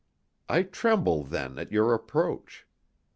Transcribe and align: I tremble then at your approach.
I 0.49 0.63
tremble 0.63 1.21
then 1.23 1.59
at 1.59 1.71
your 1.71 1.93
approach. 1.93 2.65